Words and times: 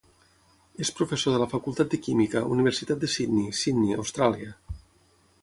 És 0.85 0.91
professor 0.99 1.35
de 1.35 1.41
la 1.43 1.47
Facultat 1.51 1.91
de 1.91 1.99
química, 2.07 2.43
Universitat 2.57 3.05
de 3.05 3.11
Sydney, 3.17 3.53
Sydney, 3.61 3.95
Austràlia. 4.01 4.57